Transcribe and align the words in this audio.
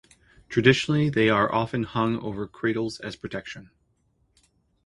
Traditionally 0.49 1.11
they 1.11 1.29
are 1.29 1.53
often 1.53 1.83
hung 1.83 2.17
over 2.21 2.47
cradles 2.47 2.99
as 3.01 3.15
protection. 3.15 3.69